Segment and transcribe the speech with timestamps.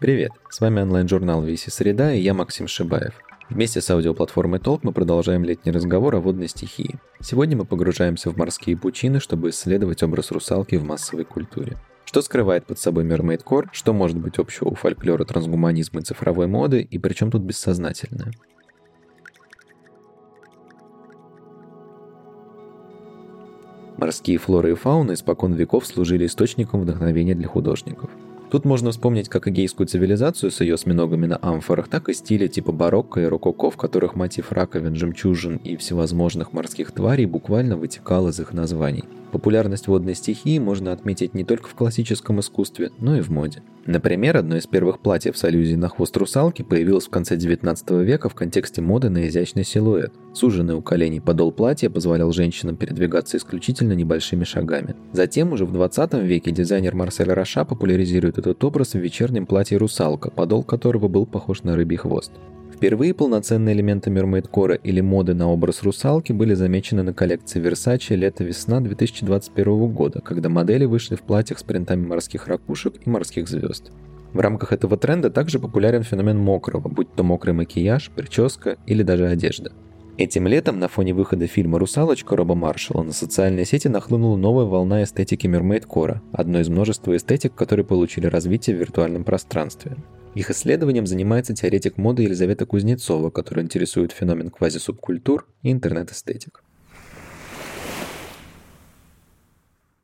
[0.00, 3.12] Привет, с вами онлайн-журнал «Виси Среда» и я Максим Шибаев.
[3.50, 6.98] Вместе с аудиоплатформой Толк мы продолжаем летний разговор о водной стихии.
[7.20, 11.76] Сегодня мы погружаемся в морские пучины, чтобы исследовать образ русалки в массовой культуре.
[12.06, 16.80] Что скрывает под собой мермейдкор, что может быть общего у фольклора, трансгуманизма и цифровой моды,
[16.80, 18.32] и при чем тут бессознательное?
[23.98, 28.08] Морские флоры и фауны испокон веков служили источником вдохновения для художников–
[28.50, 32.72] Тут можно вспомнить как эгейскую цивилизацию с ее осьминогами на амфорах, так и стили типа
[32.72, 38.40] барокко и рококо, в которых мотив раковин, жемчужин и всевозможных морских тварей буквально вытекал из
[38.40, 39.04] их названий.
[39.32, 43.62] Популярность водной стихии можно отметить не только в классическом искусстве, но и в моде.
[43.86, 48.28] Например, одно из первых платьев с аллюзией на хвост русалки появилось в конце 19 века
[48.28, 50.12] в контексте моды на изящный силуэт.
[50.34, 54.94] Суженный у коленей подол платья позволял женщинам передвигаться исключительно небольшими шагами.
[55.12, 60.30] Затем, уже в 20 веке, дизайнер Марсель Раша популяризирует этот образ в вечернем платье русалка,
[60.30, 62.32] подол которого был похож на рыбий хвост.
[62.80, 68.80] Впервые полноценные элементы мермейдкора или моды на образ русалки были замечены на коллекции Versace лето-весна
[68.80, 73.92] 2021 года, когда модели вышли в платьях с принтами морских ракушек и морских звезд.
[74.32, 79.26] В рамках этого тренда также популярен феномен мокрого, будь то мокрый макияж, прическа или даже
[79.26, 79.72] одежда.
[80.16, 85.02] Этим летом на фоне выхода фильма «Русалочка» Роба Маршалла на социальные сети нахлынула новая волна
[85.02, 89.98] эстетики мермейдкора, одной из множества эстетик, которые получили развитие в виртуальном пространстве.
[90.34, 96.62] Их исследованием занимается теоретик моды Елизавета Кузнецова, которая интересует феномен квазисубкультур и интернет-эстетик.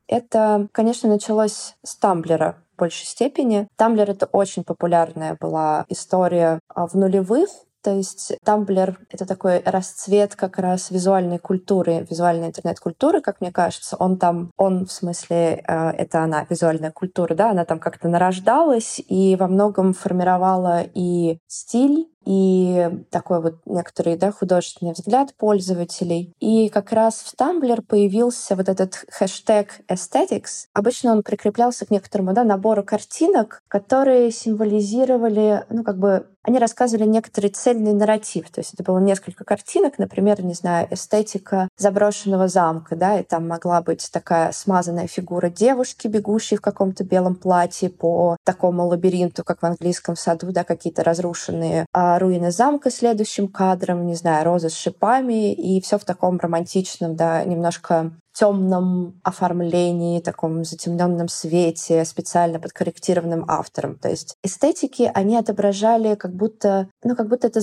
[0.08, 3.68] Это, конечно, началось с Тамблера в большей степени.
[3.76, 7.48] Тамблер— это очень популярная была история в нулевых,
[7.86, 13.94] то есть Тамблер— это такой расцвет как раз визуальной культуры, визуальной интернет-культуры, как мне кажется.
[13.96, 19.00] Он там, он в смысле, э, это она, визуальная культура, да, она там как-то нарождалась
[19.06, 26.34] и во многом формировала и стиль, и такой вот некоторый да, художественный взгляд пользователей.
[26.40, 30.66] И как раз в Tumblr появился вот этот хэштег aesthetics.
[30.74, 37.06] Обычно он прикреплялся к некоторому да, набору картинок, которые символизировали, ну, как бы они рассказывали
[37.06, 38.50] некоторый цельный нарратив.
[38.50, 43.48] То есть это было несколько картинок, например, не знаю, эстетика заброшенного замка, да, и там
[43.48, 49.60] могла быть такая смазанная фигура девушки, бегущей в каком-то белом платье по такому лабиринту, как
[49.60, 54.74] в английском саду, да, какие-то разрушенные а, руины замка следующим кадром, не знаю, розы с
[54.74, 63.46] шипами, и все в таком романтичном, да, немножко темном оформлении, таком затемненном свете, специально подкорректированным
[63.48, 63.98] автором.
[63.98, 67.62] То есть эстетики, они отображали как будто, ну, как будто это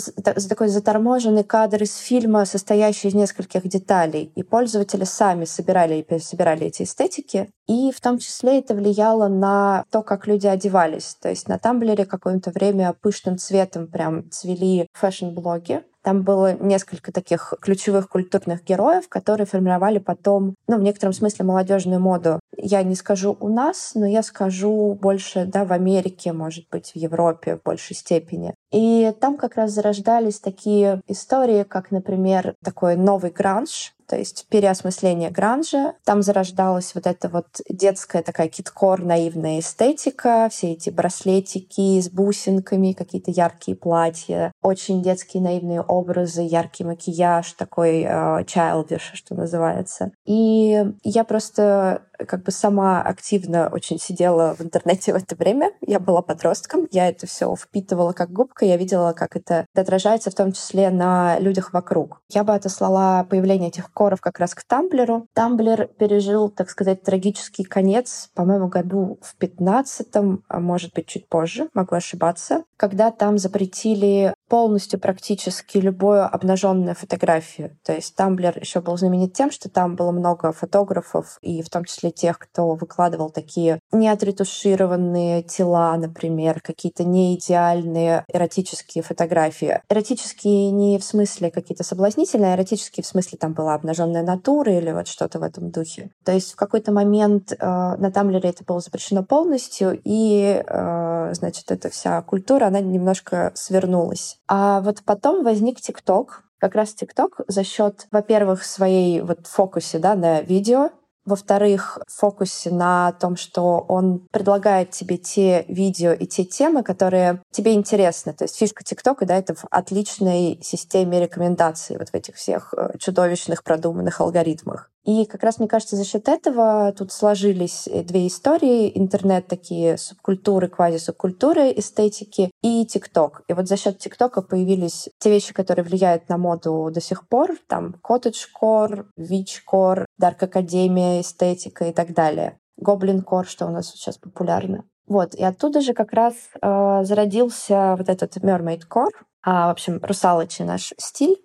[0.50, 4.32] такой заторможенный кадр из фильма, состоящий из нескольких деталей.
[4.36, 7.50] И пользователи сами собирали и пересобирали эти эстетики.
[7.68, 11.16] И в том числе это влияло на то, как люди одевались.
[11.22, 16.54] То есть на Tumblr е какое-то время пышным цветом прям цвели fashion -блоги, там было
[16.54, 22.40] несколько таких ключевых культурных героев, которые формировали потом, ну, в некотором смысле, молодежную моду.
[22.58, 26.96] Я не скажу у нас, но я скажу больше, да, в Америке, может быть, в
[26.98, 28.54] Европе в большей степени.
[28.72, 35.30] И там как раз зарождались такие истории, как, например, такой новый гранж, то есть переосмысление
[35.30, 35.96] гранжа.
[36.04, 42.94] Там зарождалась вот эта вот детская такая киткор, наивная эстетика, все эти браслетики с бусинками,
[42.94, 50.12] какие-то яркие платья, очень детские наивные образы, яркий макияж, такой э, childish, что называется.
[50.26, 55.72] И я просто как бы сама активно очень сидела в интернете в это время.
[55.82, 60.36] Я была подростком, я это все впитывала как губка, я видела, как это отражается в
[60.36, 62.22] том числе на людях вокруг.
[62.30, 65.28] Я бы отослала появление этих коров как раз к Тамблеру.
[65.34, 71.70] Тамблер пережил, так сказать, трагический конец, по-моему, году в 15-м, а может быть, чуть позже,
[71.74, 77.76] могу ошибаться, когда там запретили полностью практически любую обнаженную фотографию.
[77.84, 81.86] То есть Тамблер еще был знаменит тем, что там было много фотографов, и в том
[81.86, 89.82] числе тех, кто выкладывал такие неотретушированные тела, например, какие-то неидеальные эротические фотографии.
[89.90, 94.92] Эротические не в смысле какие-то соблазнительные, а эротические в смысле там была обнаженная натура или
[94.92, 96.12] вот что-то в этом духе.
[96.26, 101.72] То есть в какой-то момент э, на Тамблере это было запрещено полностью, и, э, значит,
[101.72, 104.38] эта вся культура, она немножко свернулась.
[104.48, 110.16] А вот потом возник ТикТок, как раз ТикТок за счет, во-первых, своей вот фокусе да,
[110.16, 110.92] на видео,
[111.26, 117.74] во-вторых, фокусе на том, что он предлагает тебе те видео и те темы, которые тебе
[117.74, 118.34] интересны.
[118.34, 122.98] То есть фишка ТикТока, да, это в отличной системе рекомендаций вот в этих всех э,
[123.00, 124.90] чудовищных продуманных алгоритмах.
[125.04, 128.92] И как раз, мне кажется, за счет этого тут сложились э, две истории.
[128.96, 133.44] Интернет такие субкультуры, квази-субкультуры, эстетики и ТикТок.
[133.48, 137.58] И вот за счет ТикТока появились те вещи, которые влияют на моду до сих пор.
[137.68, 142.58] Там коттедж-кор, вич-кор, дарк-академия, эстетика и так далее.
[142.78, 144.86] Гоблин-кор, что у нас сейчас популярно.
[145.06, 149.12] Вот, и оттуда же как раз э, зародился вот этот mermaid core,
[149.44, 151.38] а, в общем, русалочный наш стиль.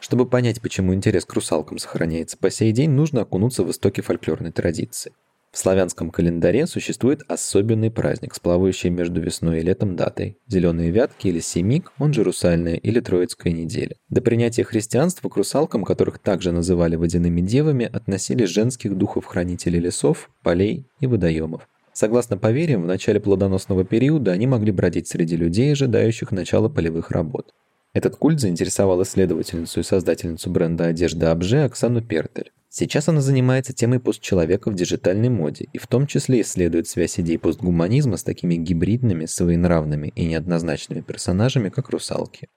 [0.00, 4.50] Чтобы понять, почему интерес к русалкам сохраняется по сей день, нужно окунуться в истоки фольклорной
[4.50, 5.12] традиции.
[5.52, 11.40] В славянском календаре существует особенный праздник, сплавающий между весной и летом датой– зеленые вятки или
[11.40, 13.96] семик, он же русальная или троицкая неделя.
[14.08, 20.86] До принятия христианства к русалкам, которых также называли водяными девами, относились женских духов-хранителей лесов, полей
[21.00, 21.68] и водоемов.
[21.92, 27.52] Согласно поверьям, в начале плодоносного периода они могли бродить среди людей, ожидающих начала полевых работ.
[27.92, 32.52] Этот культ заинтересовал исследовательницу и создательницу бренда одежды Абже Оксану Пертель.
[32.68, 37.36] Сейчас она занимается темой постчеловека в диджитальной моде и в том числе исследует связь идей
[37.36, 42.48] постгуманизма с такими гибридными, своенравными и неоднозначными персонажами, как русалки.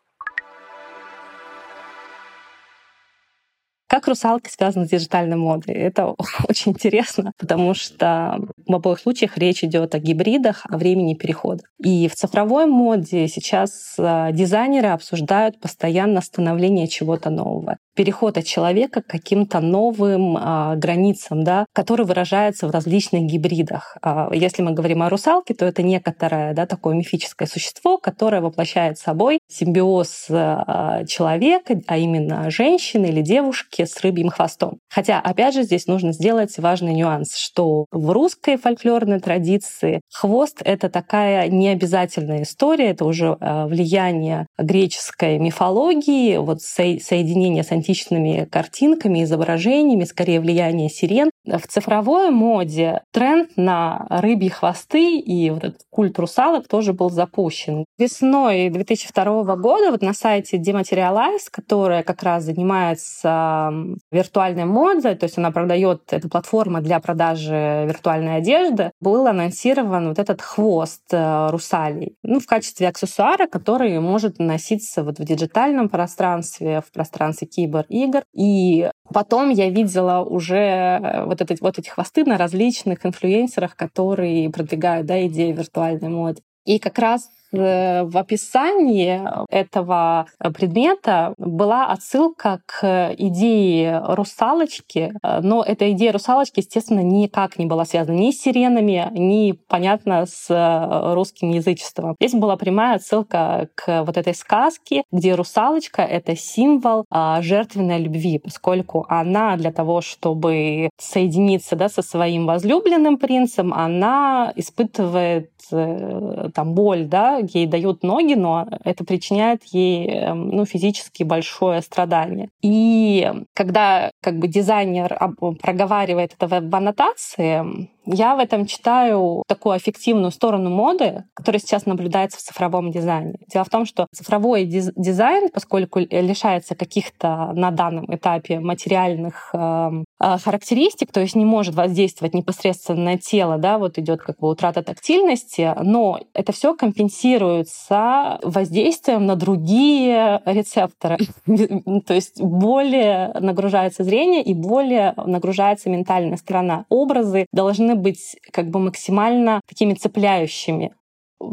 [3.88, 5.76] Как русалки связаны с диджитальной модой?
[5.76, 6.16] Это
[6.50, 11.64] очень интересно, потому что в обоих случаях речь идет о гибридах, о времени перехода.
[11.84, 19.02] И в цифровой моде сейчас а, дизайнеры обсуждают постоянно становление чего-то нового переход от человека
[19.02, 23.98] к каким-то новым а, границам, да, который выражается в различных гибридах.
[24.02, 28.98] А, если мы говорим о русалке, то это некоторое да, такое мифическое существо, которое воплощает
[28.98, 34.80] собой симбиоз а, человека, а именно женщины или девушки с рыбьим хвостом.
[34.90, 40.90] Хотя, опять же, здесь нужно сделать важный нюанс, что в русской фольклорной традиции хвост— это
[40.90, 50.06] такая необязательная история, это уже а, влияние греческой мифологии, вот соединение с античными картинками, изображениями,
[50.06, 51.30] скорее влияние сирен.
[51.46, 57.84] В цифровой моде тренд на рыбьи хвосты и вот этот культ русалок тоже был запущен.
[57.98, 63.74] Весной 2002 года вот на сайте Dematerialize, которая как раз занимается
[64.12, 70.20] виртуальной модой, то есть она продает, это платформа для продажи виртуальной одежды, был анонсирован вот
[70.20, 76.82] этот хвост э, русалей ну, в качестве аксессуара, который может носиться вот в диджитальном пространстве,
[76.82, 78.24] в пространстве кибер кибер-игр.
[78.34, 84.50] И потом я видела уже э, вот, эти, вот эти хвосты на различных инфлюенсерах, которые
[84.50, 86.42] продвигают да, идеи виртуальной моды.
[86.66, 96.12] И как раз в описании этого предмета была отсылка к идее русалочки, но эта идея
[96.14, 102.16] русалочки, естественно, никак не была связана ни с сиренами, ни, понятно, с русским язычеством.
[102.20, 108.40] Здесь была прямая отсылка к вот этой сказке, где русалочка— это символ а, жертвенной любви,
[108.40, 116.74] поскольку она для того, чтобы соединиться да, со своим возлюбленным принцем, она испытывает э, там
[116.74, 122.50] боль, да, ей дают ноги, но это причиняет ей эм, ну, физически большое страдание.
[122.62, 125.18] И когда как бы дизайнер
[125.62, 132.38] проговаривает это в аннотации, я в этом читаю такую аффективную сторону моды, которая сейчас наблюдается
[132.38, 133.36] в цифровом дизайне.
[133.52, 141.12] Дело в том, что цифровой дизайн, поскольку лишается каких-то на данном этапе материальных э, характеристик,
[141.12, 145.74] то есть не может воздействовать непосредственно на тело, да, вот идет как бы утрата тактильности,
[145.82, 151.18] но это все компенсируется воздействием на другие рецепторы.
[152.06, 156.86] то есть более нагружается зрение и более нагружается ментальная сторона.
[156.90, 160.94] Образы должны должны быть как бы максимально такими цепляющими.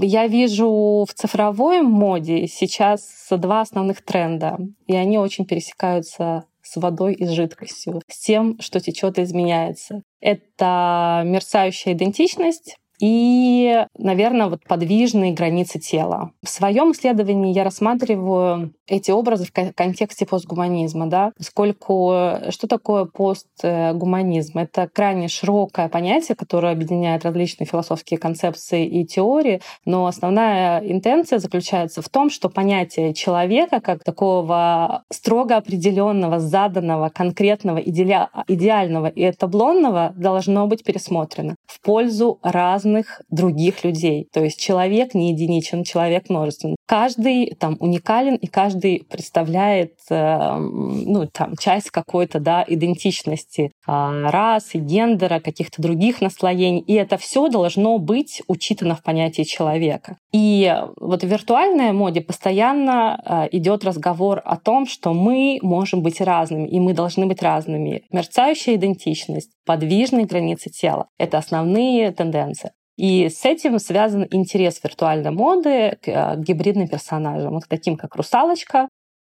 [0.00, 7.14] Я вижу в цифровой моде сейчас два основных тренда, и они очень пересекаются с водой
[7.14, 10.02] и с жидкостью, с тем, что течет и изменяется.
[10.20, 16.32] Это мерцающая идентичность, и, наверное, вот подвижные границы тела.
[16.42, 23.06] В своем исследовании я рассматриваю эти образы в контексте постгуманизма, да, поскольку э, что такое
[23.06, 24.58] постгуманизм?
[24.58, 32.02] Это крайне широкое понятие, которое объединяет различные философские концепции и теории, но основная интенция заключается
[32.02, 40.66] в том, что понятие человека как такого строго определенного, заданного, конкретного, идеального и этаблонного должно
[40.66, 44.28] быть пересмотрено в пользу разных разных других людей.
[44.32, 46.76] То есть человек не единичен, человек множественный.
[46.86, 54.78] Каждый там уникален, и каждый представляет э, ну, там, часть какой-то да, идентичности э, расы,
[54.78, 56.80] гендера, каких-то других наслоений.
[56.80, 60.16] И это все должно быть учитано в понятии человека.
[60.32, 66.20] И вот в виртуальной моде постоянно э, идет разговор о том, что мы можем быть
[66.20, 68.02] разными, и мы должны быть разными.
[68.12, 72.70] Мерцающая идентичность, подвижные границы тела— это основные тенденции.
[73.00, 78.88] И с этим связан интерес виртуальной моды к э, гибридным персонажам, вот таким как русалочка,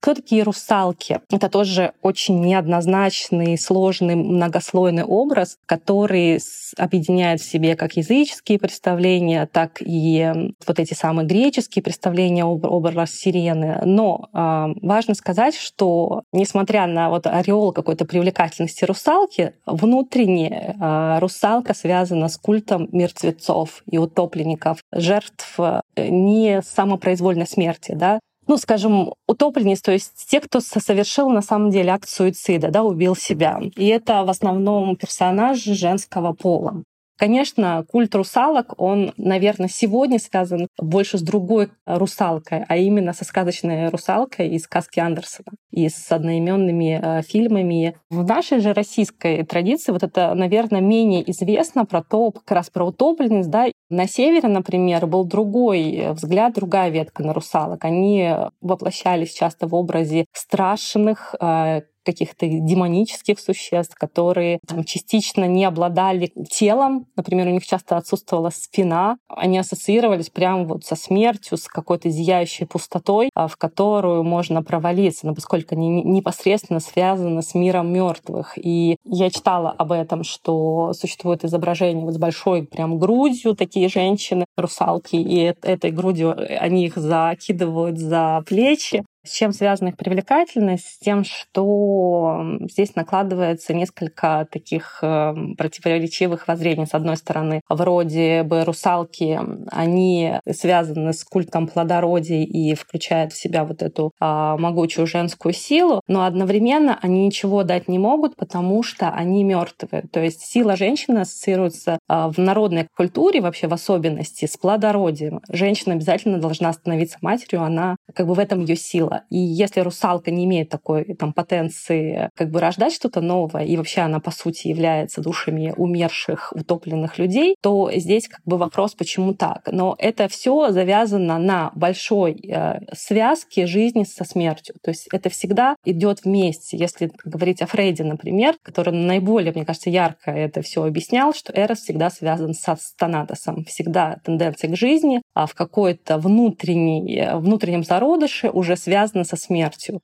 [0.01, 1.21] кто такие русалки?
[1.31, 6.41] Это тоже очень неоднозначный, сложный, многослойный образ, который
[6.79, 10.33] объединяет в себе как языческие представления, так и
[10.67, 13.83] вот эти самые греческие представления образ сирены.
[13.85, 21.75] Но э, важно сказать, что несмотря на вот ореол какой-то привлекательности русалки, внутренне э, русалка
[21.75, 28.19] связана с культом мертвецов и утопленников, жертв э, не самопроизвольной смерти, да,
[28.51, 33.15] ну, скажем, утопленниц, то есть те, кто совершил на самом деле акт суицида, да, убил
[33.15, 33.61] себя.
[33.77, 36.83] И это в основном персонажи женского пола.
[37.17, 43.89] Конечно, культ русалок, он, наверное, сегодня связан больше с другой русалкой, а именно со сказочной
[43.91, 47.95] русалкой из сказки Андерсона и с одноименными э, фильмами.
[48.09, 52.87] В нашей же российской традиции вот это, наверное, менее известно про то, как раз про
[52.87, 53.67] утопленниц, да.
[53.91, 57.85] На севере, например, был другой взгляд, другая ветка на русалок.
[57.85, 66.33] Они воплощались часто в образе страшных, э, каких-то демонических существ, которые там, частично не обладали
[66.51, 67.07] телом.
[67.17, 69.17] Например, у них часто отсутствовала спина.
[69.29, 75.27] Они ассоциировались прямо вот со смертью, с какой-то зияющей пустотой, а, в которую можно провалиться,
[75.27, 78.55] но поскольку они непосредственно связаны с миром мертвых.
[78.57, 84.45] И я читала об этом, что существует изображение вот с большой прям грудью такие женщины,
[84.57, 90.87] русалки, и этой грудью они их закидывают за плечи, с чем связана их привлекательность?
[90.87, 96.87] С тем, что здесь накладывается несколько таких эм, противоречивых воззрений.
[96.87, 99.39] С одной стороны, вроде бы русалки,
[99.71, 106.01] они связаны с культом плодородия и включают в себя вот эту а, могучую женскую силу,
[106.09, 110.05] но одновременно они ничего дать не могут, потому что они мертвые.
[110.11, 115.41] То есть сила женщины ассоциируется а, в народной культуре, вообще в особенности, с плодородием.
[115.51, 119.20] Женщина обязательно должна становиться матерью, она как бы в этом ее сила сила.
[119.31, 124.03] И если русалка не имеет такой там, потенции как бы рождать что-то новое, и вообще
[124.03, 129.69] она, по сути, является душами умерших, утопленных людей, то здесь как бы вопрос, почему так.
[129.71, 134.77] Но это все завязано на большой э, связке жизни со смертью.
[134.83, 136.77] То есть это всегда идет вместе.
[136.77, 141.81] Если говорить о Фрейде, например, который наиболее, мне кажется, ярко это все объяснял, что Эрос
[141.81, 143.65] всегда связан со Станатосом.
[143.65, 149.37] Всегда тенденция к жизни, а в какой-то внутренней, э, внутреннем зародыше уже связана связано со
[149.37, 150.01] смертью.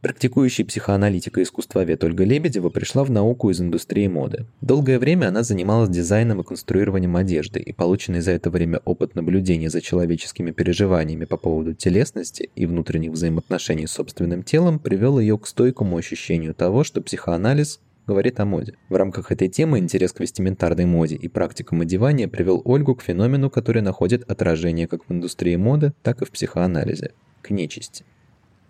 [0.00, 4.44] Практикующий психоаналитика и искусствовед Ольга Лебедева пришла в науку из индустрии моды.
[4.60, 9.70] Долгое время она занималась дизайном и конструированием одежды, и полученный за это время опыт наблюдения
[9.70, 15.46] за человеческими переживаниями по поводу телесности и внутренних взаимоотношений с собственным телом привел ее к
[15.46, 18.74] стойкому ощущению того, что психоанализ говорит о моде.
[18.90, 23.48] В рамках этой темы интерес к вестиментарной моде и практикам одевания привел Ольгу к феномену,
[23.48, 27.12] который находит отражение как в индустрии моды, так и в психоанализе
[27.44, 28.04] к нечисти.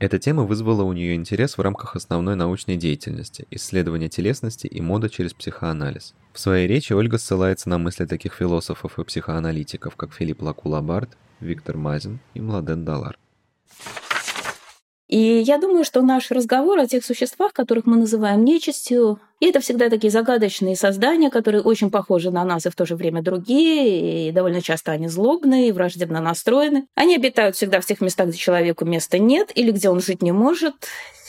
[0.00, 5.08] Эта тема вызвала у нее интерес в рамках основной научной деятельности– исследования телесности и моды
[5.08, 6.14] через психоанализ.
[6.32, 11.76] В своей речи Ольга ссылается на мысли таких философов и психоаналитиков, как Филипп Лакулабард, Виктор
[11.76, 13.16] Мазин и Младен Далар.
[15.06, 19.60] И я думаю, что наш разговор о тех существах, которых мы называем нечистью, и это
[19.60, 24.28] всегда такие загадочные создания, которые очень похожи на нас и в то же время другие,
[24.28, 26.86] и довольно часто они злобные и враждебно настроены.
[26.94, 30.32] Они обитают всегда в тех местах, где человеку места нет, или где он жить не
[30.32, 30.74] может,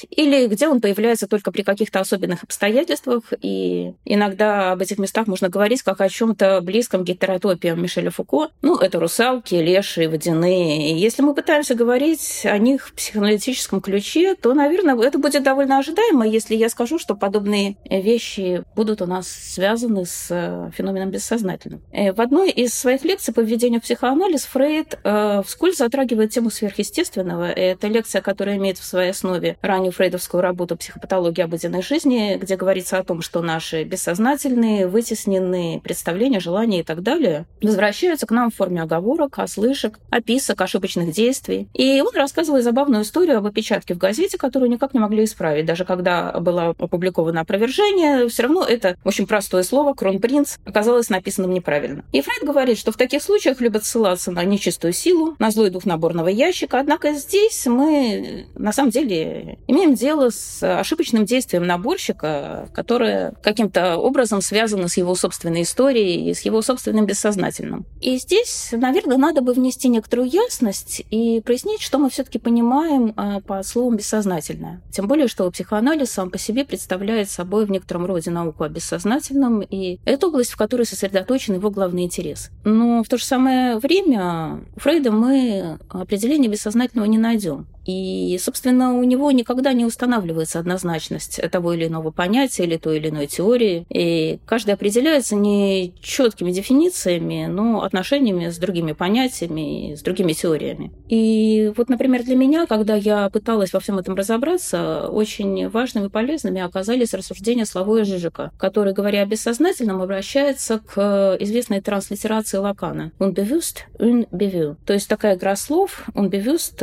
[0.09, 3.23] или где он появляется только при каких-то особенных обстоятельствах.
[3.41, 8.49] И иногда об этих местах можно говорить как о чем-то близком к гетеротопиям Мишеля Фуко.
[8.61, 10.91] Ну, это русалки, леши, водяные.
[10.91, 15.79] И если мы пытаемся говорить о них в психоаналитическом ключе, то, наверное, это будет довольно
[15.79, 21.81] ожидаемо, если я скажу, что подобные вещи будут у нас связаны с э, феноменом бессознательным.
[21.91, 26.49] Э, в одной из своих лекций по введению в психоанализ Фрейд э, вскользь затрагивает тему
[26.49, 27.49] сверхъестественного.
[27.49, 32.99] Это лекция, которая имеет в своей основе раннюю фрейдовскую работу «Психопатология обыденной жизни», где говорится
[32.99, 38.55] о том, что наши бессознательные, вытесненные представления, желания и так далее возвращаются к нам в
[38.55, 41.67] форме оговорок, ослышек, описок, ошибочных действий.
[41.73, 45.65] И он рассказывает забавную историю об опечатке в газете, которую никак не могли исправить.
[45.65, 51.53] Даже когда было опубликовано опровержение, содержание все равно это очень простое слово «кронпринц» оказалось написанным
[51.53, 52.03] неправильно.
[52.11, 55.85] И Фрейд говорит, что в таких случаях любят ссылаться на нечистую силу, на злой дух
[55.85, 56.79] наборного ящика.
[56.79, 64.41] Однако здесь мы на самом деле имеем дело с ошибочным действием наборщика, которое каким-то образом
[64.41, 67.85] связано с его собственной историей и с его собственным бессознательным.
[68.01, 73.41] И здесь, наверное, надо бы внести некоторую ясность и прояснить, что мы все-таки понимаем а,
[73.41, 74.81] по словам «бессознательное».
[74.91, 79.61] Тем более, что психоанализ сам по себе представляет собой в некотором роде науку о бессознательном,
[79.61, 82.49] и это область, в которой сосредоточен его главный интерес.
[82.63, 87.67] Но в то же самое время у Фрейда мы определение бессознательного не найдем.
[87.85, 93.09] И, собственно, у него никогда не устанавливается однозначность того или иного понятия или той или
[93.09, 93.85] иной теории.
[93.89, 100.91] И каждый определяется не четкими дефинициями, но отношениями с другими понятиями с другими теориями.
[101.07, 106.09] И вот, например, для меня, когда я пыталась во всем этом разобраться, очень важными и
[106.09, 113.11] полезными оказались рассуждения Славоя Жижика, который, говоря о бессознательном, обращается к известной транслитерации Лакана.
[113.19, 114.77] «Unbewusst, unbewusst».
[114.85, 116.79] То есть такая игра слов «unbewusst»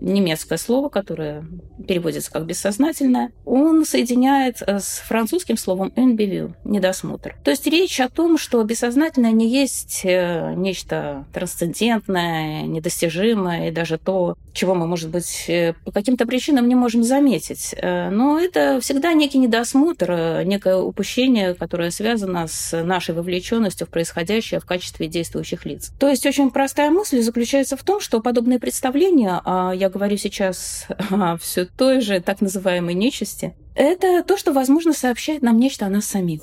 [0.00, 1.44] немецкое слово, которое
[1.86, 7.36] переводится как бессознательное, он соединяет э, с французским словом «unbevu»– недосмотр.
[7.44, 13.98] То есть речь о том, что бессознательное не есть э, нечто трансцендентное, недостижимое, и даже
[13.98, 17.74] то, чего мы, может быть, э, по каким-то причинам не можем заметить.
[17.82, 24.66] Но это всегда некий недосмотр, некое упущение, которое связано с нашей вовлеченностью в происходящее в
[24.66, 25.92] качестве действующих лиц.
[25.98, 30.86] То есть очень простая мысль заключается в том, что подобные представления, а я говорю сейчас
[31.10, 35.90] о все той же так называемой нечисти, это то, что, возможно, сообщает нам нечто о
[35.90, 36.42] нас самих.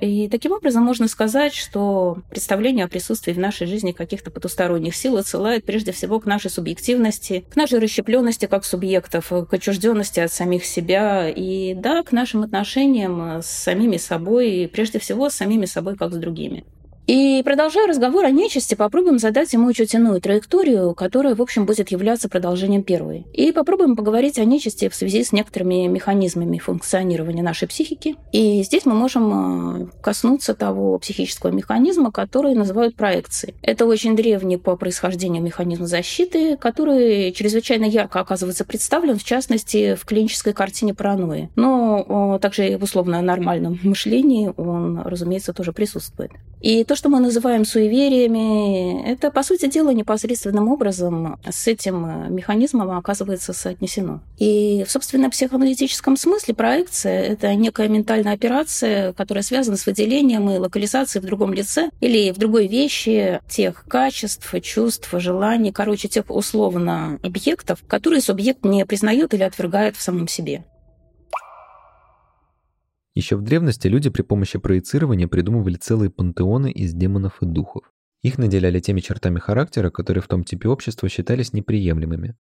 [0.00, 5.16] И таким образом можно сказать, что представление о присутствии в нашей жизни каких-то потусторонних сил
[5.16, 10.64] отсылает прежде всего к нашей субъективности, к нашей расщепленности как субъектов, к отчужденности от самих
[10.64, 15.96] себя и, да, к нашим отношениям с самими собой, и прежде всего с самими собой
[15.96, 16.64] как с другими.
[17.06, 21.90] И продолжая разговор о нечисти, попробуем задать ему чуть иную траекторию, которая, в общем, будет
[21.90, 23.26] являться продолжением первой.
[23.34, 28.16] И попробуем поговорить о нечисти в связи с некоторыми механизмами функционирования нашей психики.
[28.32, 33.54] И здесь мы можем э, коснуться того психического механизма, который называют проекцией.
[33.60, 40.06] Это очень древний по происхождению механизм защиты, который чрезвычайно ярко оказывается представлен, в частности, в
[40.06, 41.50] клинической картине паранойи.
[41.54, 46.30] Но также и в условно нормальном мышлении он, разумеется, тоже присутствует.
[46.64, 52.28] И то, что мы называем суевериями, это, по сути дела, непосредственным образом с этим э,
[52.30, 54.20] механизмом оказывается соотнесено.
[54.38, 60.58] И в, собственно, психоаналитическом смысле проекция— это некая ментальная операция, которая связана с выделением и
[60.58, 67.18] локализацией в другом лице или в другой вещи тех качеств, чувств, желаний, короче, тех условно
[67.22, 70.64] объектов, которые субъект не признает или отвергает в самом себе.
[73.14, 77.92] Еще в древности люди при помощи проецирования придумывали целые пантеоны из демонов и духов.
[78.22, 82.36] Их наделяли теми чертами характера, которые в том типе общества считались неприемлемыми.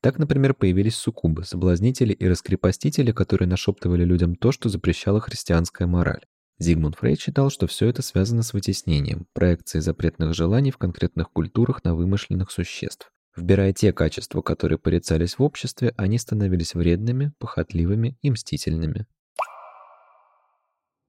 [0.00, 6.24] Так, например, появились суккубы, соблазнители и раскрепостители, которые нашептывали людям то, что запрещала христианская мораль.
[6.58, 11.84] Зигмунд Фрейд считал, что все это связано с вытеснением, проекцией запретных желаний в конкретных культурах
[11.84, 13.12] на вымышленных существ.
[13.36, 19.06] Вбирая те качества, которые порицались в обществе, они становились вредными, похотливыми и мстительными.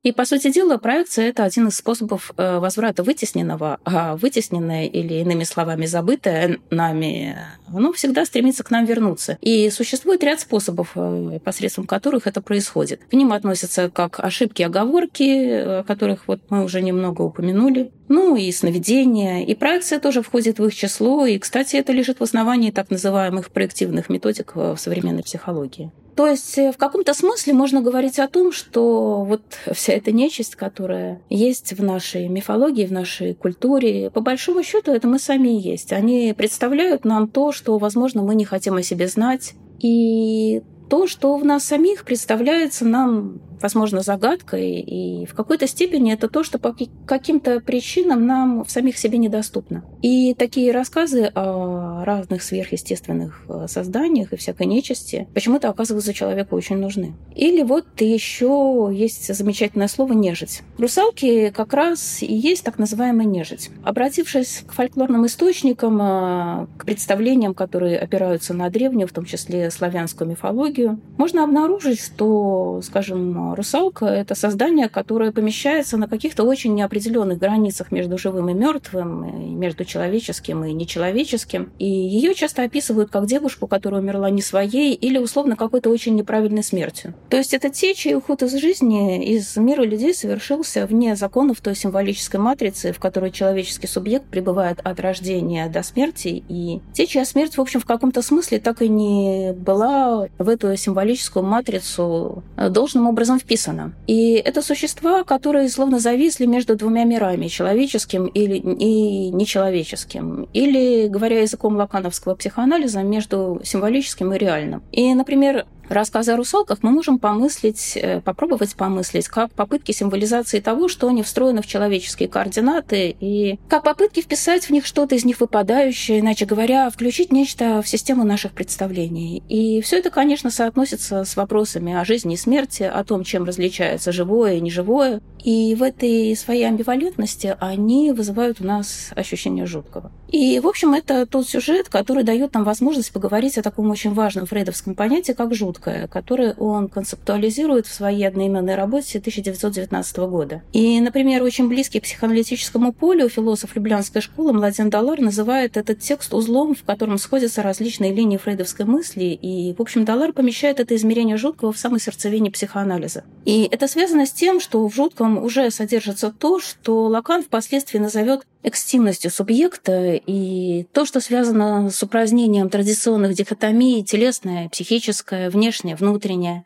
[0.08, 5.16] И, по сути дела, проекция— это один из способов э, возврата вытесненного, а вытесненное или,
[5.16, 9.38] иными словами, забытое нами, оно всегда стремится к нам вернуться.
[9.42, 13.02] И существует ряд способов, э, посредством которых это происходит.
[13.12, 18.52] К ним относятся как ошибки, оговорки, о которых вот мы уже немного упомянули, ну и
[18.52, 22.90] сновидения, и проекция тоже входит в их число, и, кстати, это лежит в основании так
[22.90, 25.92] называемых проективных методик э, в современной психологии.
[26.16, 29.42] То есть э, в каком-то смысле можно говорить о том, что вот
[29.72, 35.08] вся эта нечисть, которая есть в нашей мифологии, в нашей культуре, по большому счету это
[35.08, 35.94] мы сами и есть.
[35.94, 41.38] Они представляют нам то, что, возможно, мы не хотим о себе знать, и то, что
[41.38, 46.76] в нас самих представляется нам возможно, загадкой, и в какой-то степени это то, что по
[47.06, 49.84] каким-то причинам нам в самих себе недоступно.
[50.02, 56.78] И такие рассказы о разных сверхъестественных э, созданиях и всякой нечисти почему-то оказываются человеку очень
[56.78, 57.16] нужны.
[57.36, 60.62] Или вот еще есть замечательное слово «нежить».
[60.78, 63.72] Русалки как раз и есть так называемая нежить.
[63.84, 70.30] Обратившись к фольклорным источникам, э, к представлениям, которые опираются на древнюю, в том числе славянскую
[70.30, 77.92] мифологию, можно обнаружить, что, скажем, русалка— это создание, которое помещается на каких-то очень неопределенных границах
[77.92, 81.72] между живым и мертвым, между человеческим и нечеловеческим.
[81.80, 86.64] И ее часто описывают как девушку, которая умерла не своей или условно какой-то очень неправильной
[86.64, 87.14] смертью.
[87.30, 91.76] То есть это те, чей уход из жизни, из мира людей совершился вне законов той
[91.76, 97.58] символической матрицы, в которой человеческий субъект пребывает от рождения до смерти, и те, чья смерть,
[97.58, 103.37] в общем, в каком-то смысле так и не была в эту символическую матрицу должным образом
[103.40, 103.94] вписана.
[104.08, 110.48] И это существа, которые словно зависли между двумя мирами, человеческим или, и нечеловеческим.
[110.54, 114.84] Или, говоря языком лакановского психоанализа, между символическим и реальным.
[114.92, 120.88] И, например, рассказы о русалках мы можем помыслить, э, попробовать помыслить, как попытки символизации того,
[120.88, 125.40] что они встроены в человеческие координаты, и как попытки вписать в них что-то из них
[125.40, 129.44] выпадающее, иначе говоря, включить нечто в систему наших представлений.
[129.48, 134.12] И все это, конечно, соотносится с вопросами о жизни и смерти, о том, чем различается
[134.12, 135.22] живое и неживое.
[135.44, 140.12] И в этой своей амбивалентности они вызывают у нас ощущение жуткого.
[140.30, 144.46] И, в общем, это тот сюжет, который дает нам возможность поговорить о таком очень важном
[144.46, 150.62] фрейдовском понятии, как жуткое, которое он концептуализирует в своей одноименной работе 1919 года.
[150.74, 156.34] И, например, очень близкий к психоаналитическому полю философ Люблянской школы Младен Далар называет этот текст
[156.34, 161.38] узлом, в котором сходятся различные линии фрейдовской мысли, и, в общем, Далар помещает это измерение
[161.38, 163.24] жуткого в самой сердцевине психоанализа.
[163.46, 168.46] И это связано с тем, что в жутком уже содержится то, что Лакан впоследствии назовет
[168.64, 176.66] экстимностью субъекта и то, что связано с упразднением традиционных дихотомий телесное, психическое, внешнее, внутреннее.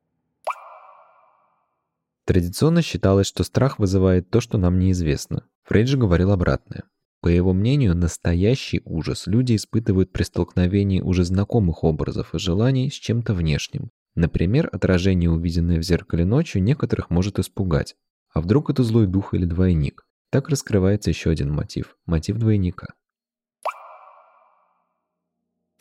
[2.26, 5.44] Традиционно считалось, что страх вызывает то, что нам неизвестно.
[5.64, 6.84] Фрейд же говорил обратное.
[7.22, 12.94] По его мнению, настоящий ужас люди испытывают при столкновении уже знакомых образов и желаний с
[12.94, 13.92] чем-то внешним.
[14.16, 17.96] Например, отражение, увиденное в зеркале ночью, некоторых может испугать.
[18.34, 20.04] А вдруг это злой дух или двойник?
[20.32, 22.94] Так раскрывается еще один мотив– мотив двойника.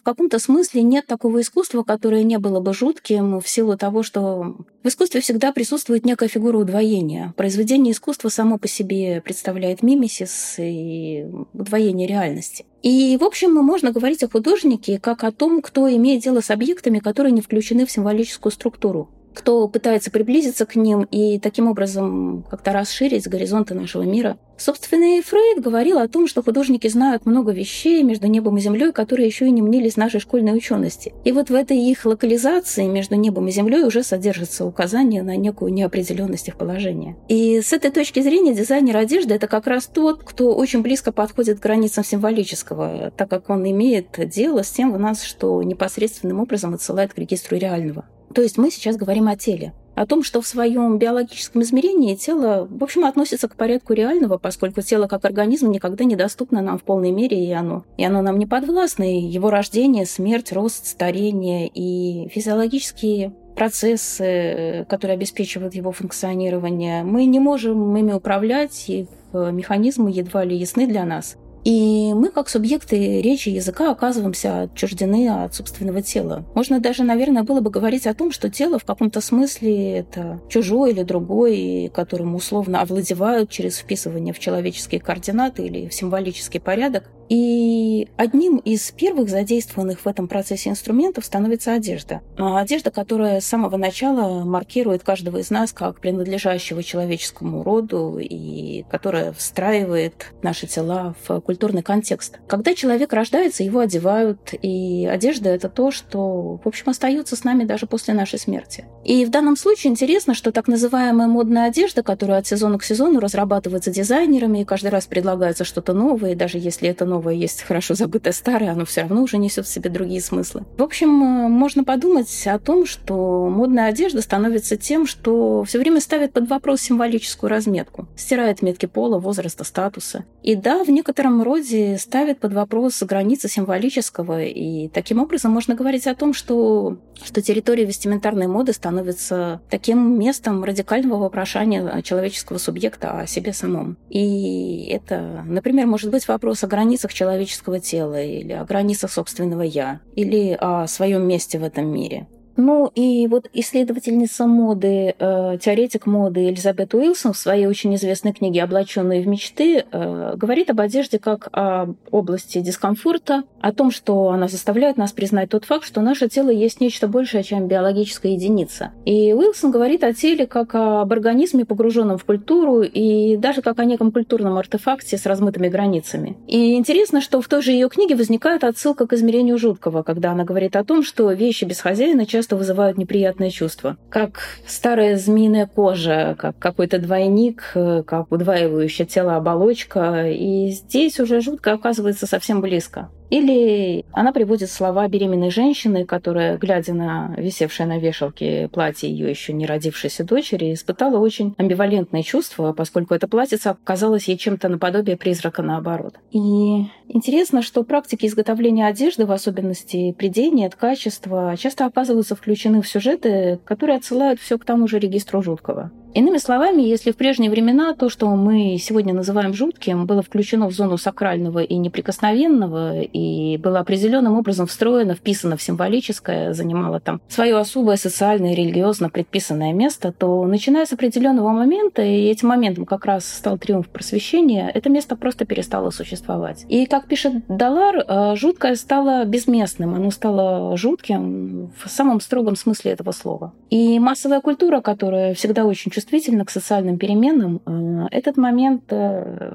[0.00, 4.56] В каком-то смысле нет такого искусства, которое не было бы жутким в силу того, что
[4.82, 7.32] в искусстве всегда присутствует некая фигура удвоения.
[7.36, 12.64] Произведение искусства само по себе представляет мимесис и удвоение реальности.
[12.82, 16.98] И, в общем, можно говорить о художнике как о том, кто имеет дело с объектами,
[16.98, 22.72] которые не включены в символическую структуру кто пытается приблизиться к ним и таким образом как-то
[22.72, 24.38] расширить горизонты нашего мира.
[24.60, 28.92] Собственно, и Фрейд говорил о том, что художники знают много вещей между небом и землей,
[28.92, 31.14] которые еще и не мнились нашей школьной учености.
[31.24, 35.72] И вот в этой их локализации между небом и землей уже содержится указание на некую
[35.72, 37.16] неопределенность их положения.
[37.28, 41.58] И с этой точки зрения дизайнер одежды— это как раз тот, кто очень близко подходит
[41.58, 46.74] к границам символического, так как он имеет дело с тем в нас, что непосредственным образом
[46.74, 48.04] отсылает к регистру реального.
[48.34, 52.66] То есть мы сейчас говорим о теле, о том, что в своем биологическом измерении тело,
[52.70, 56.84] в общем, относится к порядку реального, поскольку тело как организм никогда не доступно нам в
[56.84, 61.68] полной мере, и оно, и оно нам не подвластно, и его рождение, смерть, рост, старение
[61.68, 70.44] и физиологические процессы, которые обеспечивают его функционирование, мы не можем ими управлять, их механизмы едва
[70.44, 71.36] ли ясны для нас.
[71.64, 76.44] И мы, как субъекты речи языка, оказываемся отчуждены от собственного тела.
[76.54, 80.92] Можно даже, наверное, было бы говорить о том, что тело в каком-то смысле это чужой
[80.92, 87.04] или другой, которым условно овладевают через вписывание в человеческие координаты или в символический порядок.
[87.30, 92.22] И одним из первых задействованных в этом процессе инструментов становится одежда.
[92.36, 98.84] А одежда, которая с самого начала маркирует каждого из нас как принадлежащего человеческому роду и
[98.90, 102.40] которая встраивает наши тела в культурный контекст.
[102.48, 107.62] Когда человек рождается, его одевают, и одежда— это то, что, в общем, остается с нами
[107.62, 108.86] даже после нашей смерти.
[109.04, 113.20] И в данном случае интересно, что так называемая модная одежда, которая от сезона к сезону
[113.20, 117.94] разрабатывается дизайнерами, и каждый раз предлагается что-то новое, даже если это новое новое есть хорошо
[117.94, 120.64] забытое старое, оно все равно уже несет в себе другие смыслы.
[120.78, 126.00] В общем, э, можно подумать о том, что модная одежда становится тем, что все время
[126.00, 130.24] ставит под вопрос символическую разметку, стирает метки пола, возраста, статуса.
[130.42, 136.06] И да, в некотором роде ставит под вопрос границы символического, и таким образом можно говорить
[136.06, 143.26] о том, что, что территория вестиментарной моды становится таким местом радикального вопрошания человеческого субъекта о
[143.26, 143.98] себе самом.
[144.08, 149.62] И это, например, может быть вопрос о границах границах человеческого тела или о границах собственного
[149.62, 152.26] «я», или о своем месте в этом мире.
[152.56, 158.62] Ну и вот исследовательница моды, э, теоретик моды Элизабет Уилсон в своей очень известной книге
[158.62, 164.48] «Облаченные в мечты» э, говорит об одежде как о области дискомфорта, о том, что она
[164.48, 168.92] заставляет нас признать тот факт, что наше тело есть нечто большее, чем биологическая единица.
[169.04, 173.84] И Уилсон говорит о теле как об организме, погруженном в культуру, и даже как о
[173.84, 176.36] неком культурном артефакте с размытыми границами.
[176.46, 180.44] И интересно, что в той же ее книге возникает отсылка к измерению жуткого, когда она
[180.44, 183.98] говорит о том, что вещи без хозяина часто часто вызывают неприятное чувство.
[184.08, 190.30] Как старая змеиная кожа, как какой-то двойник, э, как удваивающая тело оболочка.
[190.30, 193.10] И здесь уже жутко оказывается совсем близко.
[193.30, 199.52] Или она приводит слова беременной женщины, которая, глядя на висевшее на вешалке платье ее еще
[199.52, 205.62] не родившейся дочери, испытала очень амбивалентные чувства, поскольку это платьице оказалось ей чем-то наподобие призрака
[205.62, 206.16] наоборот.
[206.32, 213.60] И интересно, что практики изготовления одежды, в особенности придения, ткачества, часто оказываются включены в сюжеты,
[213.64, 215.92] которые отсылают все к тому же регистру жуткого.
[216.12, 220.72] Иными словами, если в прежние времена то, что мы сегодня называем жутким, было включено в
[220.72, 227.56] зону сакрального и неприкосновенного, и было определенным образом встроено, вписано в символическое, занимало там свое
[227.56, 233.04] особое социальное и религиозно предписанное место, то начиная с определенного момента, и этим моментом как
[233.04, 236.64] раз стал триумф просвещения, это место просто перестало существовать.
[236.68, 242.92] И, как пишет Далар, э, жуткое стало безместным, оно стало жутким в самом строгом смысле
[242.92, 243.52] этого слова.
[243.70, 249.52] И массовая культура, которая всегда очень чувствительна к социальным переменам, э, этот момент э,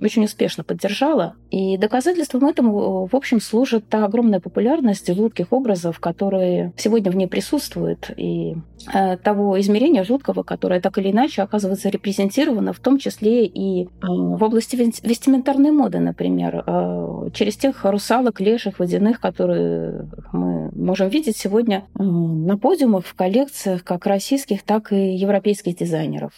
[0.00, 1.34] очень успешно поддержала.
[1.50, 7.26] И доказательством этому, в общем, служит та огромная популярность жутких образов, которые сегодня в ней
[7.26, 8.56] присутствуют, и
[8.92, 13.88] э, того измерения жуткого, которое так или иначе оказывается репрезентировано, в том числе и э,
[14.00, 21.36] в области вестиментарной моды, например, э, через тех русалок, леших, водяных, которые мы можем видеть
[21.36, 26.32] сегодня э, на подиумах, в коллекциях как российских, так и европейских дизайнеров.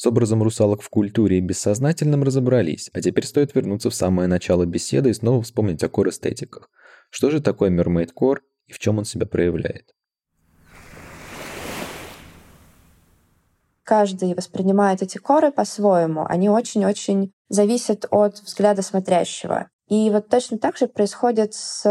[0.00, 4.64] С образом русалок в культуре и бессознательном разобрались, а теперь стоит вернуться в самое начало
[4.64, 6.70] беседы и снова вспомнить о кор-эстетиках.
[7.10, 7.68] Что же такое
[8.14, 9.92] Core и в чем он себя проявляет?
[13.82, 16.24] Каждый воспринимает эти коры по-своему.
[16.28, 19.68] Они очень-очень зависят от взгляда смотрящего.
[19.88, 21.84] И вот точно так же происходит с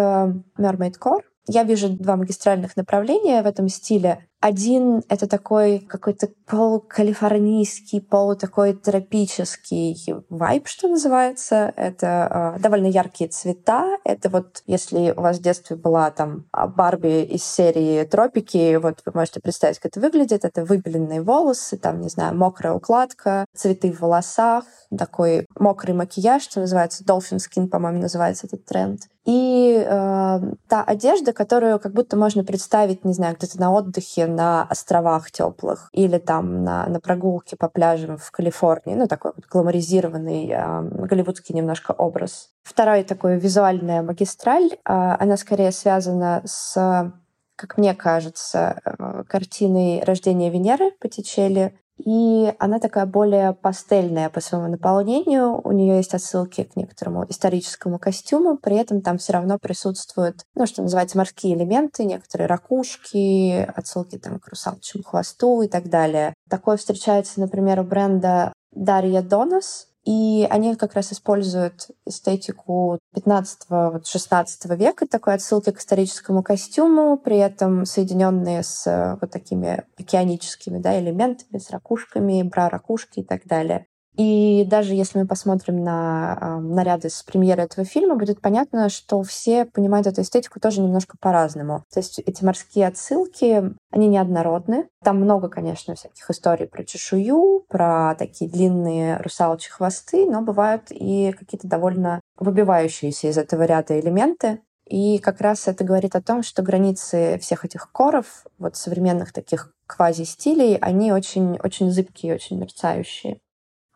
[0.58, 1.24] Mermaid Core.
[1.50, 4.30] Я вижу два магистральных направления в этом стиле.
[4.39, 9.97] Один— это такой какой-то полукалифорнийский, полутакой тропический
[10.30, 11.73] вайб, что называется.
[11.76, 13.97] Это э, довольно яркие цвета.
[14.04, 19.12] Это вот, если у вас в детстве была там Барби из серии «Тропики», вот вы
[19.15, 20.45] можете представить, как это выглядит.
[20.45, 26.60] Это выбеленные волосы, там, не знаю, мокрая укладка, цветы в волосах, такой мокрый макияж, что
[26.60, 29.02] называется, dolphin skin, по-моему, называется этот тренд.
[29.26, 34.63] И э, та одежда, которую как будто можно представить, не знаю, где-то на отдыхе на
[34.63, 38.96] островах теплых или там на, на прогулке по пляжам в Калифорнии.
[38.96, 42.50] Ну, такой вот гламоризированный э, голливудский немножко образ.
[42.63, 47.12] Вторая такой визуальная магистраль, э, она скорее связана с
[47.58, 51.78] как мне кажется, э, картиной «Рождение Венеры» Боттичелли.
[52.04, 55.60] И она такая более пастельная по своему наполнению.
[55.64, 60.66] У нее есть отсылки к некоторому историческому костюму, при этом там все равно присутствуют, ну,
[60.66, 66.34] что называется, морские элементы, некоторые ракушки, отсылки там к русалочьему хвосту и так далее.
[66.50, 75.06] Такое встречается, например, у бренда Дарья Донос, и они как раз используют эстетику 15-16 века,
[75.06, 81.60] такой отсылки к историческому костюму, при этом соединенные с э, вот такими океаническими да, элементами,
[81.60, 83.86] с ракушками, бра-ракушки и так далее.
[84.18, 89.22] И даже если мы посмотрим на э, наряды с премьеры этого фильма, будет понятно, что
[89.22, 91.84] все понимают эту эстетику тоже немножко по-разному.
[91.94, 94.90] То есть эти морские отсылки, они неоднородны.
[95.04, 101.32] Там много, конечно, всяких историй про чешую, про такие длинные русалочьи хвосты, но бывают и
[101.38, 104.62] какие-то довольно выбивающиеся из этого ряда элементы.
[104.90, 109.72] И как раз это говорит о том, что границы всех этих коров, вот современных таких
[109.86, 113.38] квази-стилей, они очень, очень зыбкие, очень мерцающие.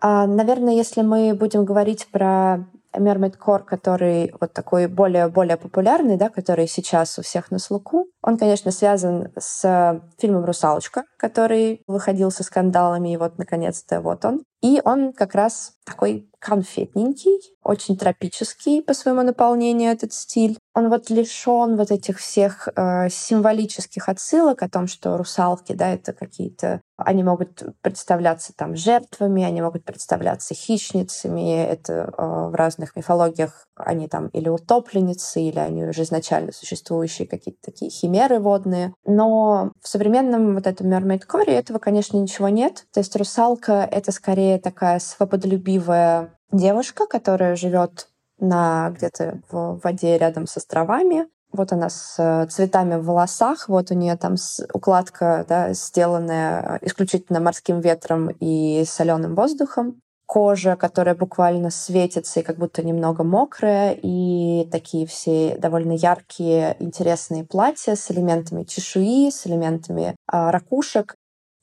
[0.02, 6.30] А, наверное, если мы будем говорить про Mermaid Core, который вот такой более-более популярный, да,
[6.30, 12.44] который сейчас у всех на слуху, он, конечно, связан с фильмом «Русалочка», который выходил со
[12.44, 14.44] скандалами, и вот, наконец-то, вот он.
[14.62, 20.58] И он как раз такой конфетненький, очень тропический по своему наполнению этот стиль.
[20.74, 26.14] Он вот лишен вот этих всех э, символических отсылок о том, что русалки, да, это
[26.14, 32.96] какие-то, они могут представляться там жертвами, они могут представляться хищницами, это э, в разных разных
[32.96, 38.94] мифологиях они там или утопленницы, или они уже изначально существующие какие-то такие химеры водные.
[39.06, 42.86] Но в современном вот этом mermaid core этого, конечно, ничего нет.
[42.94, 48.08] То есть русалка— это скорее такая свободолюбивая девушка, которая живет
[48.40, 53.92] на где-то в воде рядом с островами, вот она с э, цветами в волосах, вот
[53.92, 54.36] у нее там
[54.74, 60.02] укладка да, сделанная исключительно морским ветром и соленым воздухом.
[60.32, 67.44] Кожа, которая буквально светится и как будто немного мокрая, и такие все довольно яркие, интересные
[67.44, 71.16] платья с элементами чешуи, с элементами а, ракушек.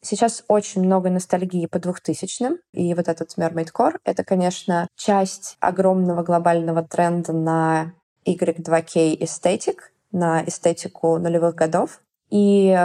[0.04, 6.22] Сейчас очень много ностальгии по 2000-м, и вот этот Mermaid Core— это, конечно, часть огромного
[6.22, 7.94] глобального тренда на
[8.26, 12.02] Y2K эстетик, на эстетику нулевых годов.
[12.30, 12.76] И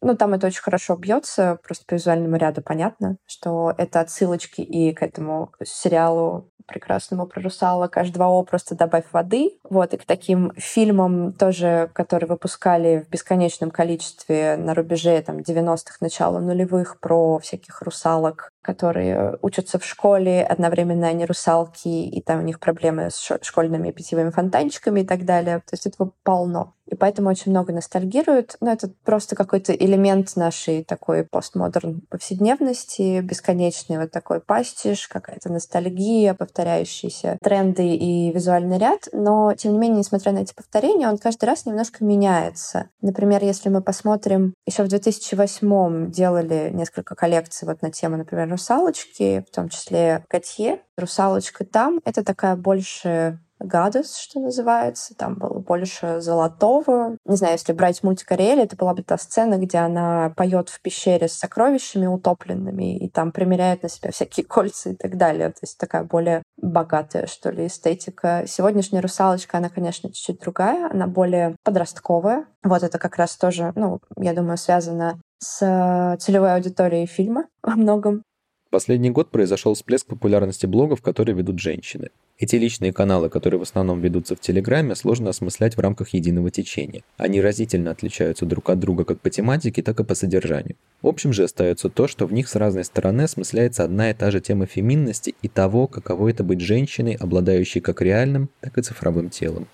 [0.00, 4.92] ну, там это очень хорошо бьется, просто по визуальному ряду понятно, что это отсылочки и
[4.92, 9.58] к этому сериалу прекрасному про русалок H2O просто добавь воды.
[9.68, 15.96] Вот, и к таким фильмам тоже, которые выпускали в бесконечном количестве на рубеже там, 90-х,
[16.00, 22.42] начала нулевых про всяких русалок, которые учатся в школе, одновременно они русалки, и там у
[22.42, 25.58] них проблемы с школьными питьевыми фонтанчиками и так далее.
[25.58, 26.74] То есть этого полно.
[26.86, 28.56] И поэтому очень много ностальгируют.
[28.60, 36.34] Но это просто какой-то элемент нашей такой постмодерн повседневности, бесконечный вот такой пастиш, какая-то ностальгия,
[36.34, 39.08] повторяющиеся тренды и визуальный ряд.
[39.12, 42.88] Но, тем не менее, несмотря на эти повторения, он каждый раз немножко меняется.
[43.00, 49.44] Например, если мы посмотрим, еще в 2008 делали несколько коллекций вот на тему, например, русалочки,
[49.46, 50.80] в том числе Готье.
[50.96, 55.14] Русалочка там— это такая больше Гадес, что называется.
[55.14, 57.16] Там было больше золотого.
[57.24, 60.80] Не знаю, если брать мультик Ариэль, это была бы та сцена, где она поет в
[60.80, 65.50] пещере с сокровищами утопленными, и там примеряет на себя всякие кольца и так далее.
[65.50, 68.44] То есть такая более богатая, что ли, эстетика.
[68.46, 72.46] Сегодняшняя русалочка, она, конечно, чуть-чуть другая, она более подростковая.
[72.62, 78.22] Вот это как раз тоже, ну, я думаю, связано с целевой аудиторией фильма во многом
[78.70, 82.10] последний год произошел всплеск популярности блогов, которые ведут женщины.
[82.38, 87.02] Эти личные каналы, которые в основном ведутся в Телеграме, сложно осмыслять в рамках единого течения.
[87.16, 90.76] Они разительно отличаются друг от друга как по тематике, так и по содержанию.
[91.00, 94.30] В общем же остается то, что в них с разной стороны осмысляется одна и та
[94.30, 99.30] же тема феминности и того, каково это быть женщиной, обладающей как реальным, так и цифровым
[99.30, 99.66] телом.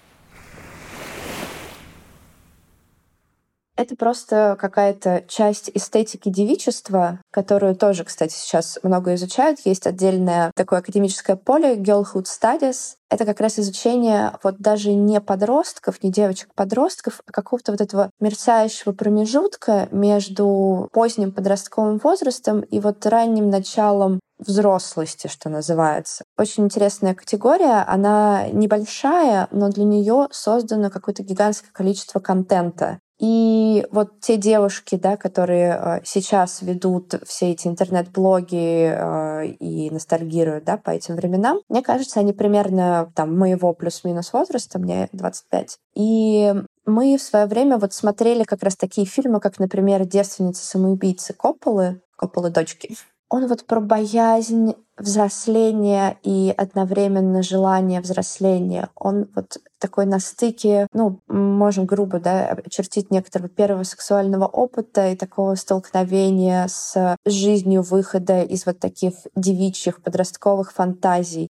[3.74, 9.61] Это просто какая-то часть эстетики девичества, которую тоже, кстати, сейчас много изучают.
[9.64, 12.96] Есть отдельное такое академическое поле Girlhood Studies.
[13.08, 18.92] Это как раз изучение вот даже не подростков, не девочек-подростков, а какого-то вот этого мерцающего
[18.92, 26.24] промежутка между поздним подростковым возрастом и вот ранним началом взрослости, что называется.
[26.37, 27.85] Очень интересная категория.
[27.87, 32.98] Она небольшая, но для нее создано какое-то гигантское количество контента.
[33.22, 40.64] И вот те девушки, да, которые э, сейчас ведут все эти интернет-блоги э, и ностальгируют
[40.64, 45.78] да, по этим временам, мне кажется, они примерно там, моего плюс-минус возраста, мне 25.
[45.94, 46.52] И
[46.85, 52.02] мы в свое время вот смотрели как раз такие фильмы, как, например, «Девственница самоубийцы» Копполы,
[52.16, 52.96] Копполы дочки
[53.33, 58.90] он вот про боязнь взросления и одновременно желание взросления.
[58.95, 65.16] Он вот такой на стыке, ну, можем грубо, да, очертить некоторого первого сексуального опыта и
[65.16, 71.49] такого столкновения с жизнью выхода из вот таких девичьих подростковых фантазий.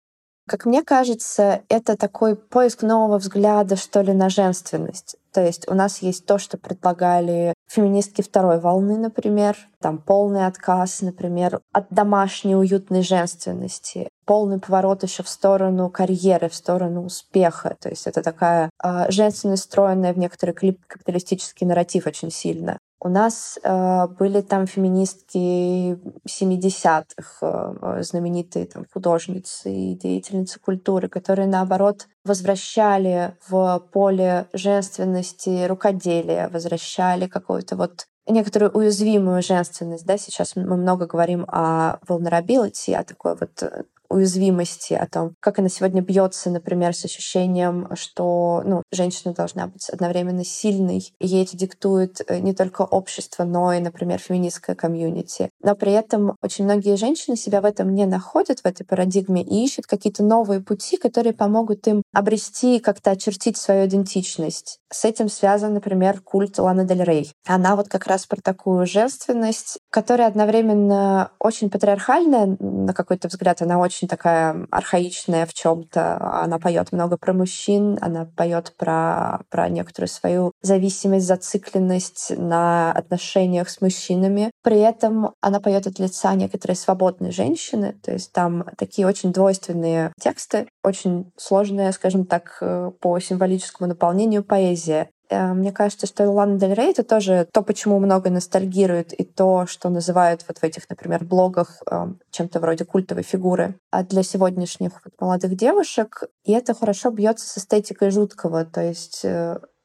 [0.47, 5.17] Как мне кажется, это такой поиск нового взгляда, что ли, на женственность.
[5.37, 11.01] То есть у нас есть то, что предлагали феминистки второй волны, например, там полный отказ,
[11.01, 17.75] например, от домашней уютной женственности, полный поворот еще в сторону карьеры, в сторону успеха.
[17.79, 22.79] То есть это такая э, женственность, встроенная в некоторый капиталистический нарратив очень сильно.
[22.99, 31.47] У нас э, были там феминистки 70-х, э, знаменитые там, художницы и деятельницы культуры, которые,
[31.47, 40.05] наоборот, возвращали в поле женственности рукоделия, возвращали какую-то вот некоторую уязвимую женственность.
[40.05, 40.17] Да?
[40.17, 45.69] Сейчас мы много говорим о vulnerability, о такой вот э, уязвимости, о том, как она
[45.69, 51.57] сегодня бьется, например, с ощущением, что ну, женщина должна быть одновременно сильной, и ей это
[51.57, 55.49] диктует э, не только общество, но и, например, феминистская комьюнити.
[55.61, 59.63] Но при этом очень многие женщины себя в этом не находят, в этой парадигме, и
[59.63, 64.79] ищут какие-то новые пути, которые помогут им обрести, как-то очертить свою идентичность.
[64.91, 67.33] С этим связан, например, культ Ланы Дель Рей.
[67.45, 73.79] Она вот как раз про такую женственность, которая одновременно очень патриархальная, на какой-то взгляд, она
[73.79, 76.41] очень очень такая архаичная в чем-то.
[76.43, 83.69] Она поет много про мужчин, она поет про, про некоторую свою зависимость, зацикленность на отношениях
[83.69, 84.51] с мужчинами.
[84.63, 90.13] При этом она поет от лица некоторой свободной женщины, то есть там такие очень двойственные
[90.21, 95.09] тексты, очень сложная, скажем так, э, по символическому наполнению поэзия.
[95.29, 99.65] Э, мне кажется, что Лана Дель Рей— это тоже то, почему много ностальгируют, и то,
[99.67, 105.01] что называют вот в этих, например, блогах э, чем-то вроде культовой фигуры а для сегодняшних
[105.19, 106.23] молодых девушек.
[106.43, 108.65] И это хорошо бьется с эстетикой жуткого.
[108.65, 109.25] То есть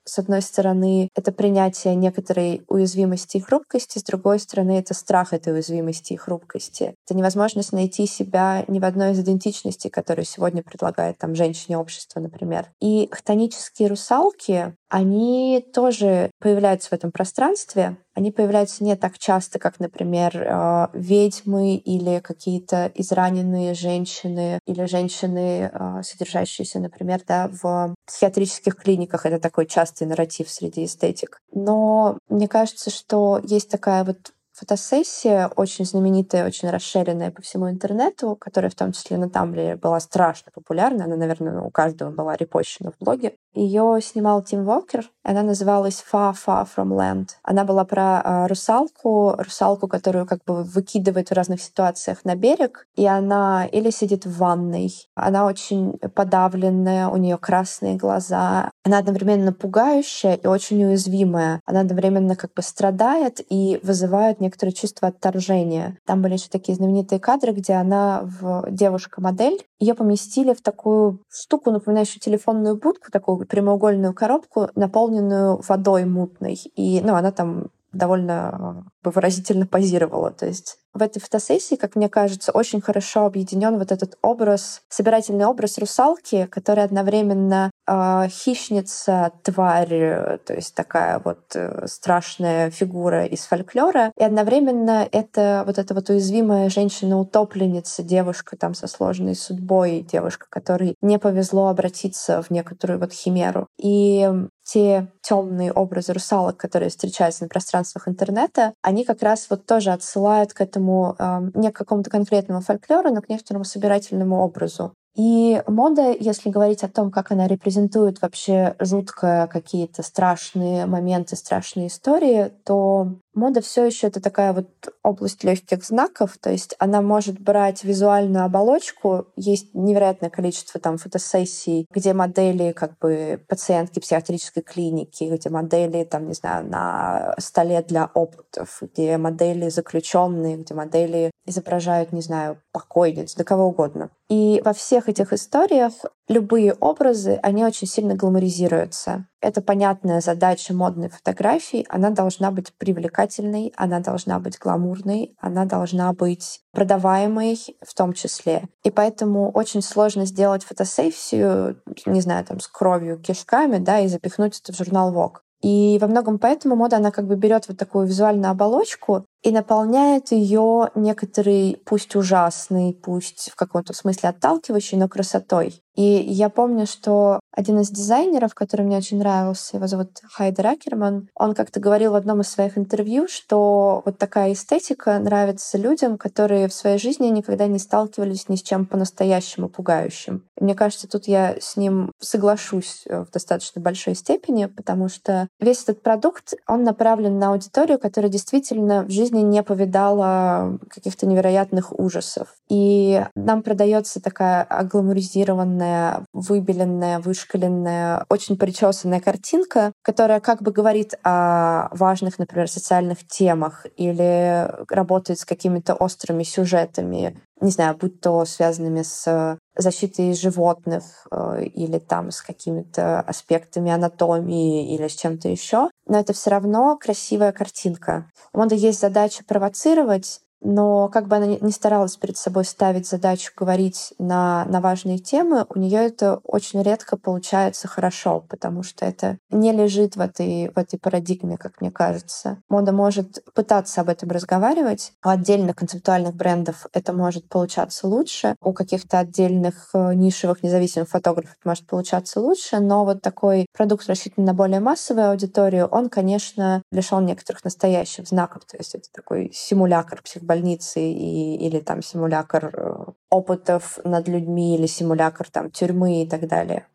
[0.04, 5.52] с одной стороны, это принятие некоторой уязвимости и хрупкости, с другой стороны, это страх этой
[5.52, 6.94] уязвимости и хрупкости.
[7.06, 12.20] Это невозможность найти себя ни в одной из идентичностей, которые сегодня предлагает там женщине общество,
[12.20, 12.70] например.
[12.80, 19.80] И хтонические русалки, они тоже появляются в этом пространстве, они появляются не так часто, как,
[19.80, 28.76] например, э, ведьмы или какие-то израненные женщины или женщины, э, содержащиеся, например, да, в психиатрических
[28.76, 29.24] клиниках.
[29.24, 31.38] Это такой частый нарратив среди эстетик.
[31.54, 34.18] Но мне кажется, что есть такая вот
[34.52, 39.98] фотосессия, очень знаменитая, очень расширенная по всему интернету, которая в том числе на Тамблере была
[40.00, 41.04] страшно популярна.
[41.04, 43.34] Она, наверное, у каждого была репощена в блоге.
[43.54, 45.10] Ее снимал Тим Волкер.
[45.24, 47.28] Она называлась Far Far From Land.
[47.42, 52.86] Она была про э, русалку, русалку, которую как бы выкидывает в разных ситуациях на берег,
[52.96, 59.52] и она или сидит в ванной, она очень подавленная, у нее красные глаза, она одновременно
[59.52, 61.60] пугающая и очень уязвимая.
[61.66, 65.98] Она одновременно как бы страдает и вызывает некоторое чувство отторжения.
[66.04, 71.72] Там были еще такие знаменитые кадры, где она в девушка-модель, ее поместили в такую штуку,
[71.72, 76.58] напоминающую телефонную будку, такую прямоугольную коробку, наполненную водой мутной.
[76.76, 80.30] И ну, она там довольно бы выразительно позировала.
[80.30, 85.46] То есть в этой фотосессии, как мне кажется, очень хорошо объединен вот этот образ, собирательный
[85.46, 93.40] образ русалки, которая одновременно э, хищница, тварь, то есть такая вот э, страшная фигура из
[93.46, 100.46] фольклора, и одновременно это вот эта вот уязвимая женщина-утопленница, девушка там со сложной судьбой, девушка,
[100.50, 103.66] которой не повезло обратиться в некоторую вот химеру.
[103.78, 104.30] И
[104.64, 110.52] те темные образы русалок, которые встречаются на пространствах интернета, они как раз вот тоже отсылают
[110.52, 114.92] к этому э, не к какому-то конкретному фольклору, но к некоторому собирательному образу.
[115.14, 121.88] И мода, если говорить о том, как она репрезентует вообще жутко какие-то страшные моменты, страшные
[121.88, 124.68] истории, то мода все еще это такая вот
[125.02, 129.26] область легких знаков, то есть она может брать визуальную оболочку.
[129.36, 136.28] Есть невероятное количество там фотосессий, где модели как бы пациентки психиатрической клиники, где модели там,
[136.28, 143.34] не знаю, на столе для опытов, где модели заключенные, где модели изображают, не знаю, покойниц,
[143.34, 144.10] да кого угодно.
[144.28, 145.92] И во всех этих историях
[146.28, 149.26] любые образы, они очень сильно гламоризируются.
[149.40, 151.86] Это понятная задача модной фотографии.
[151.88, 158.68] Она должна быть привлекательной, она должна быть гламурной, она должна быть продаваемой в том числе.
[158.84, 164.60] И поэтому очень сложно сделать фотосессию, не знаю, там, с кровью, кишками, да, и запихнуть
[164.60, 165.40] это в журнал Vogue.
[165.62, 170.30] И во многом поэтому мода, она как бы берет вот такую визуальную оболочку и наполняет
[170.30, 175.82] ее некоторой, пусть ужасной, пусть в каком-то смысле отталкивающей, но красотой.
[175.94, 181.28] И я помню, что один из дизайнеров, который мне очень нравился, его зовут Хайдер Акерман,
[181.34, 186.68] он как-то говорил в одном из своих интервью, что вот такая эстетика нравится людям, которые
[186.68, 190.44] в своей жизни никогда не сталкивались ни с чем по-настоящему пугающим.
[190.58, 195.48] И мне кажется, тут я с ним соглашусь э, в достаточно большой степени, потому что
[195.60, 201.98] весь этот продукт, он направлен на аудиторию, которая действительно в жизни не повидала каких-то невероятных
[201.98, 202.48] ужасов.
[202.68, 211.88] И нам продается такая агламуризированная выбеленная, вышкаленная, очень причесанная картинка, которая как бы говорит о
[211.92, 219.02] важных, например, социальных темах или работает с какими-то острыми сюжетами, не знаю, будь то связанными
[219.02, 225.88] с защитой животных э, или там с какими-то аспектами анатомии или с чем-то еще.
[226.06, 228.28] Но это все равно красивая картинка.
[228.52, 233.52] У моды есть задача провоцировать, но как бы она ни старалась перед собой ставить задачу
[233.56, 239.38] говорить на, на важные темы, у нее это очень редко получается хорошо, потому что это
[239.50, 242.58] не лежит в этой, в этой парадигме, как мне кажется.
[242.68, 245.12] Мода может пытаться об этом разговаривать.
[245.24, 251.56] У отдельных концептуальных брендов это может получаться лучше, у каких-то отдельных э, нишевых независимых фотографов
[251.58, 256.82] это может получаться лучше, но вот такой продукт, рассчитанный на более массовую аудиторию, он, конечно,
[256.90, 258.64] лишен некоторых настоящих знаков.
[258.64, 260.20] То есть это такой симулятор
[260.52, 266.48] психбольницы и, или там симулятор э, опытов над людьми или симулятор там тюрьмы и так
[266.48, 266.86] далее.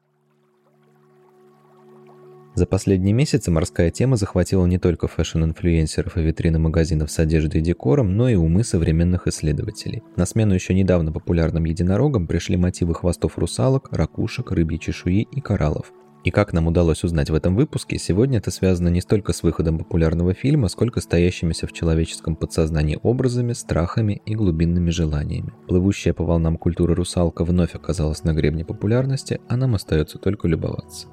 [2.56, 7.64] За последние месяцы морская тема захватила не только fashion-инфлюенсеров и витрины магазинов с одеждой и
[7.64, 10.02] декором, но и умы современных исследователей.
[10.16, 15.92] На смену еще недавно популярным единорогам пришли мотивы хвостов русалок, ракушек, рыбьей чешуи и кораллов.
[16.28, 19.78] И как нам удалось узнать в этом выпуске, сегодня это связано не столько с выходом
[19.78, 25.54] популярного фильма, сколько с таящимися в человеческом подсознании образами, страхами и глубинными желаниями.
[25.70, 31.08] Плывущая по волнам культура русалка вновь оказалась на гребне популярности, а нам остается только любоваться.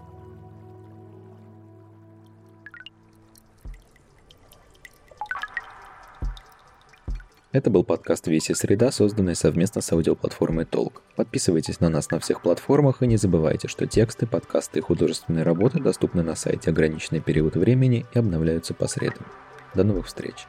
[7.55, 11.03] Это был подкаст «Веси среда», созданный совместно с аудиоплатформой «Толк».
[11.15, 15.79] Подписывайтесь на нас на всех платформах и не забывайте, что тексты, подкасты и художественные работы
[15.79, 19.25] доступны на сайте ограниченный период времени и обновляются по средам.
[19.73, 20.49] До новых встреч!